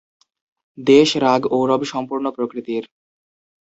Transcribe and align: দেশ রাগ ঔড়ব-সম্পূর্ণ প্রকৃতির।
দেশ 0.77 1.09
রাগ 1.17 1.41
ঔড়ব-সম্পূর্ণ 1.51 2.25
প্রকৃতির। 2.31 2.83